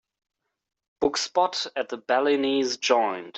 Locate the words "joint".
2.77-3.29